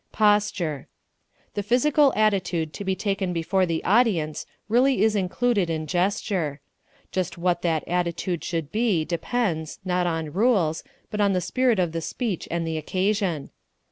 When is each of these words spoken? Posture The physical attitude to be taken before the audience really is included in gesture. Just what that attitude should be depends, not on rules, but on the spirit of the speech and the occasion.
Posture 0.11 0.87
The 1.53 1.61
physical 1.61 2.11
attitude 2.15 2.73
to 2.73 2.83
be 2.83 2.95
taken 2.95 3.33
before 3.33 3.67
the 3.67 3.83
audience 3.83 4.47
really 4.67 5.03
is 5.03 5.15
included 5.15 5.69
in 5.69 5.85
gesture. 5.85 6.59
Just 7.11 7.37
what 7.37 7.61
that 7.61 7.87
attitude 7.87 8.43
should 8.43 8.71
be 8.71 9.05
depends, 9.05 9.77
not 9.85 10.07
on 10.07 10.33
rules, 10.33 10.83
but 11.11 11.21
on 11.21 11.33
the 11.33 11.39
spirit 11.39 11.77
of 11.77 11.91
the 11.91 12.01
speech 12.01 12.47
and 12.49 12.65
the 12.65 12.79
occasion. 12.79 13.51